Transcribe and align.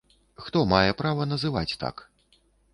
Хто 0.45 0.63
мае 0.71 0.91
права 1.03 1.29
называць 1.35 1.77
так? 1.87 2.05